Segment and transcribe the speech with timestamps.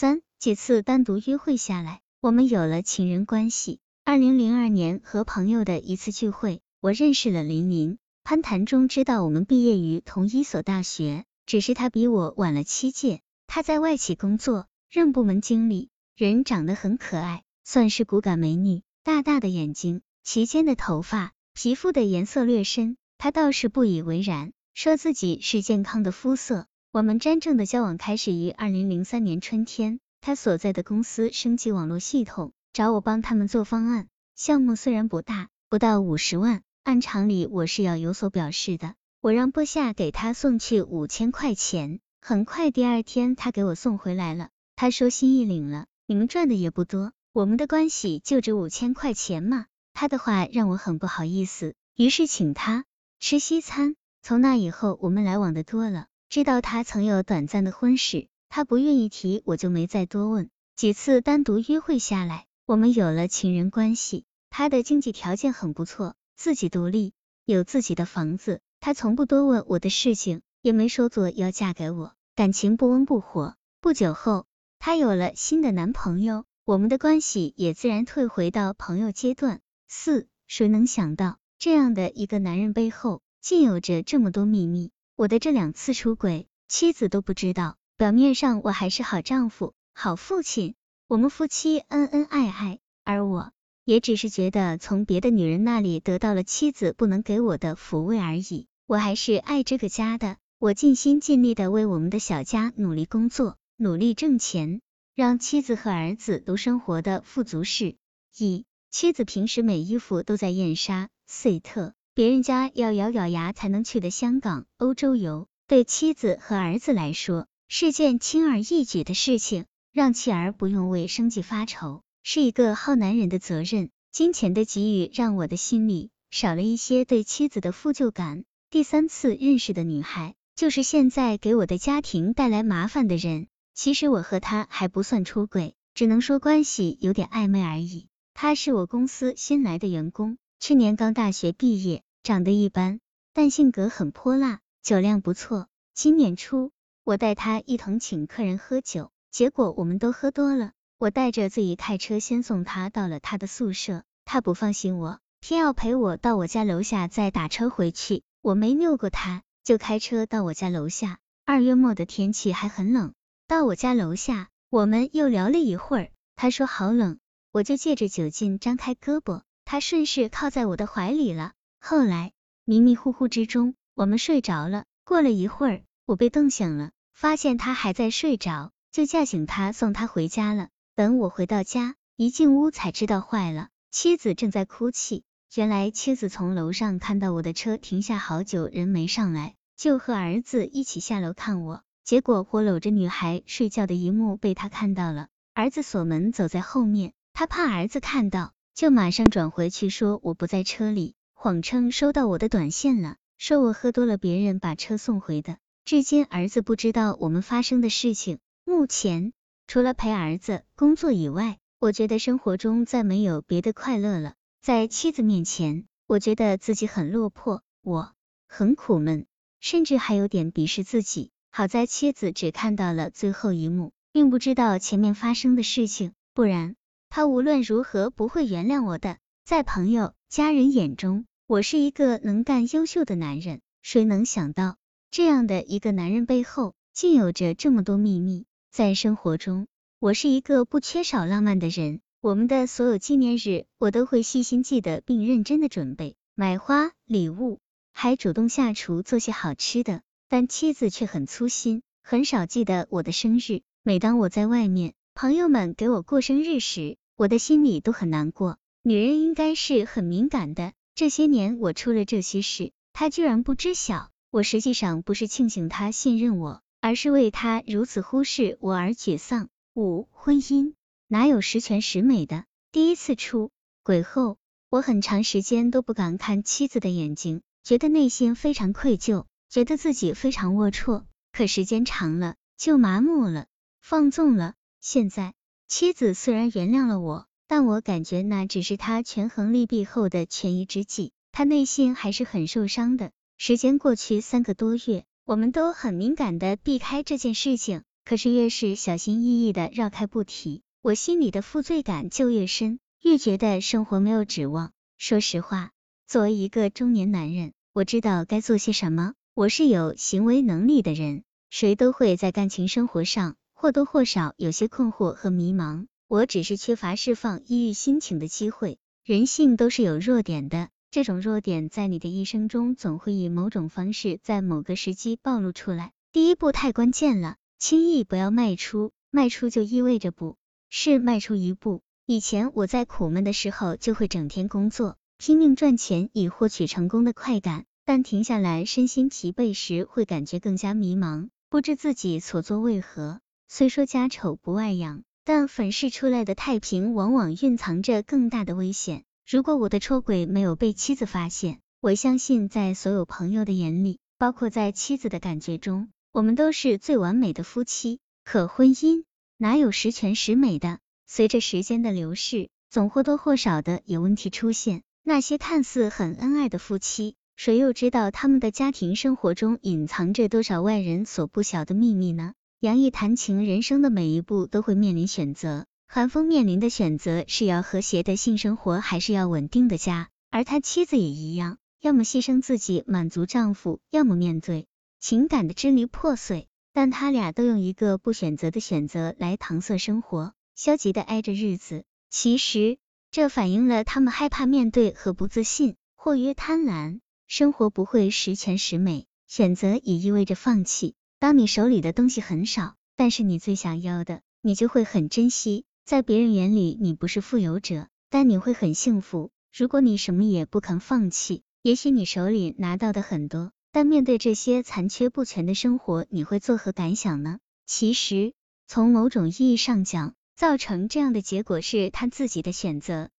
[0.00, 3.80] 三几次单独约会下来，我们有了情人关系。
[4.02, 7.98] 二零零二年和朋友的一次聚会，我认识了林林。
[8.24, 13.20] 攀谈中知道我们毕业于同一所大学，只是他比我晚了七届。
[13.46, 22.96] 他在外企工作，任部门经理，人长得很可爱，算是骨感美女，大大的眼睛，齐肩的头发，皮肤的颜色略深。
[23.18, 26.68] 他倒是不以为然，说自己是健康的肤色。
[26.92, 34.08] 我们真正的交往开始于二零零三年春天，他所在的公司升级网络系统，找我帮他们做方案。
[34.34, 38.96] 项目虽然不大，不到五十万，按常理我是要有所表示的。
[39.20, 44.48] 我让波夏给他送去五千块钱，很快第二天他给我送回来了。
[44.74, 49.66] 他说心意领了，你们赚的也不多，我们的关系就值五千块钱嘛。
[49.92, 52.84] 他的话让我很不好意思，于是请他
[53.20, 53.94] 吃西餐。
[54.24, 56.06] 从那以后，我们来往的多了。
[56.30, 60.48] 知道他曾有短暂的婚史，他不愿意提，我就没再多问。
[60.76, 64.22] 几次单独约会下来，我们有了情人关系。
[64.48, 67.14] 他的经济条件很不错，自己独立，
[67.46, 68.60] 有自己的房子。
[68.78, 73.56] 他从不多问我的事情，也没说做要嫁给我，感情不温不火。
[73.80, 74.46] 不久后，
[74.78, 79.60] 他有了新的男朋友，我们的关系也自然退回到朋友阶段。
[79.88, 84.92] 四，谁能想到这样的一个男人背后，竟有着这么多秘密？
[85.20, 87.76] 我的这两次出轨，妻子都不知道。
[87.98, 90.76] 表面上我还是好丈夫、好父亲，
[91.08, 93.52] 我们夫妻恩恩爱爱，而我
[93.84, 98.66] 也只是觉得从别的女人那里得到了妻子不能给我的抚慰而已。
[98.86, 104.80] 我还是爱这个家的，我尽心尽力的为我们的小家努力工作，努力挣钱，
[105.14, 107.96] 让妻子和儿子都生活的富足适
[108.38, 108.64] 宜。
[108.90, 111.92] 妻子平时每衣服都在燕莎、赛特。
[112.20, 123.88] 别人家要咬咬牙才能去的香港、欧洲游，对妻子和儿子来说是件轻而易举的事情，让妻儿不用为生计发愁，是一个好男人的责任。
[124.12, 128.44] 金钱的给予让我的心里少了一些对妻子的负疚感。
[128.68, 133.46] 第三次认识的女孩，就是现在给我的家庭带来麻烦的人。
[133.72, 138.08] 其实我和她还不算出轨，只能说关系有点暧昧而已。
[138.34, 142.02] 她是我公司新来的员工，去年刚大学毕业。
[142.22, 143.00] 长得一般，
[143.32, 145.68] 但性格很泼辣，酒量不错。
[145.94, 146.70] 今年初，
[147.02, 150.72] 我带他一同请客人喝酒，结果我们都喝多了。
[150.98, 158.22] 我带着自己开车先送他到了他的宿舍，他不放心我，偏要陪我到我家楼下再打车回去。
[158.42, 161.18] 我没拗过他，就开车到我家楼下。
[161.46, 163.14] 二月末的天气还很冷，
[163.48, 166.10] 到我家楼下，我们又聊了一会儿。
[166.36, 167.18] 他说好冷，
[167.50, 171.52] 我就借着酒劲张开胳膊，他顺势靠在我的怀里了。
[171.82, 172.32] 后来
[172.64, 174.84] 迷迷糊糊之中，我们睡着了。
[175.02, 180.68] 过了一会儿，我被冻醒了，发现他还在睡着，就叫醒他送他回家了。
[180.94, 185.24] 等我回到家，一进屋才知道坏了，妻子正在哭泣。
[185.54, 191.82] 原来妻子从楼上看到我的车停下好久，人没上来，就和儿子一起下楼看我。
[192.04, 195.28] 结果我搂着女孩睡觉的一幕被他看到了。
[195.54, 201.14] 儿子锁门走在后面，他怕儿子看到，就马上转回去说我不在车里。
[201.42, 205.56] 谎称收到我的短信了，说我喝多了，别人把车送回的。
[205.86, 208.40] 至今儿子不知道我们发生的事情。
[208.66, 209.32] 目前
[209.66, 214.34] 除了陪儿子工作以外，我觉得生活中再没有别的快乐了。
[214.60, 218.12] 在妻子面前，我觉得自己很落魄，我
[218.46, 219.24] 很苦闷，
[219.60, 221.30] 甚至还有点鄙视自己。
[221.50, 226.76] 好在妻子只看到了最后一幕，并不知道前面发生的事情，不然
[227.08, 229.16] 他无论如何不会原谅我的。
[229.42, 231.24] 在朋友、家人眼中。
[231.50, 234.76] 我是一个能干优秀的男人，谁能想到
[235.10, 238.44] 这样的一个男人背后竟有着这么多秘密？
[238.70, 239.66] 在生活中，
[239.98, 247.58] 我是一个不缺少浪漫的人，我们的所有纪念日我都会细心记得并认真的准备，买花礼物，
[247.92, 250.02] 还主动下厨做些好吃的。
[250.28, 253.62] 但妻子却很粗心，很少记得我的生日。
[253.82, 258.56] 每当我在外面，朋友们给我过生日时，我的心里都很难过。
[258.84, 260.74] 女人应该是很敏感的。
[261.00, 264.10] 这些年我出了这些事，他居然不知晓。
[264.30, 269.48] 我实际上不是庆幸他信任我，而是为他如此忽视我而沮丧。
[269.74, 270.74] 五婚姻
[271.08, 272.44] 哪有十全十美的？
[272.70, 273.50] 第一次出
[273.82, 274.36] 轨后，
[274.68, 281.04] 我很长时间都不敢看妻子的眼睛，觉得内心非常愧疚，觉得自己非常龌龊。
[281.32, 283.46] 可时间长了，就麻木了，
[283.80, 284.52] 放纵了。
[284.82, 285.32] 现在
[285.66, 287.26] 妻子虽然原谅了我。
[287.50, 293.10] 但我感觉那只是他权衡利弊后的权宜之计，他内心还是很受伤的。
[293.38, 304.70] 时间过去三个多月，我们都很敏感的避开这件事情，可是越是小心翼翼的绕开不提，我心里的负罪感就越深，越觉得生活没有指望。
[304.96, 305.72] 说实话，
[306.06, 309.14] 作为一个中年男人，我知道该做些什么。
[309.34, 315.86] 我是有行为能力的人，谁都会在感情生活上或多或少有些困惑和迷茫。
[316.10, 318.80] 我只是缺乏释放抑郁心情的机会。
[319.04, 325.92] 人性都是有弱点的，这种弱点在你的一生中总会以某种方式在某个时机暴露出来。
[326.10, 330.36] 第一步太关键了，轻易不要迈出，迈出就意味着不
[330.68, 331.80] 是迈出一步。
[332.06, 343.20] 以前我在苦闷的时候，就会整天工作，拼命赚钱以获取成功的快感，但停下来身心疲惫时，会感觉更加迷茫，不知自己所作为何。
[343.46, 345.04] 虽说家丑不外扬。
[345.24, 349.04] 但粉饰出来的太平，往往蕴藏着更大的危险。
[349.28, 358.00] 如果我的出轨没有被妻子发现，我相信在所有朋友的眼里，包括在妻子的感觉中，我们都是最完美的夫妻。
[358.24, 359.04] 可婚姻
[359.36, 360.78] 哪有十全十美的？
[361.06, 364.82] 随着时间的流逝，总或多或少的有问题出现。
[365.02, 372.34] 那些看似很恩爱的夫妻，谁又知道他们的家庭生活中隐藏着多少外人所不晓的秘密呢？
[372.60, 375.64] 杨毅谈情，人生的每一步都会面临选择。
[375.86, 380.10] 韩风面临的选择是要和谐的性生活，还是要稳定的家？
[380.28, 384.66] 而他妻子也一样，要么牺牲自己满足丈夫，要么面对
[385.00, 386.48] 情感的支离破碎。
[386.74, 391.84] 但他俩都用一个不选择的选择来搪塞生活，消极的挨着日子。
[392.10, 392.76] 其实
[393.10, 397.00] 这反映了他们害怕面对和不自信，或曰贪婪。
[397.26, 400.94] 生活不会十全十美，选择也意味着放弃。
[401.20, 405.66] 当你手里的东西很少，但是你最想要的，你就会很珍惜。
[405.84, 409.30] 在别人眼里，你不是富有者，但你会很幸福。
[409.54, 417.38] 如果你什么也不肯放弃，也许你手里拿到的很多，但面对这些残缺不全的生活，你会作何感想呢？
[417.66, 418.32] 其实，
[418.66, 423.10] 从某种意义上讲，造成这样的结果是他自己的选择。